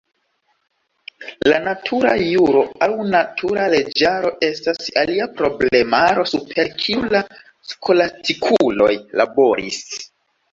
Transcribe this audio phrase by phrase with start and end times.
[1.51, 7.23] La natura juro aŭ natura leĝaro estas alia problemaro super kiu la
[7.75, 8.91] skolastikuloj
[9.23, 9.81] laboris.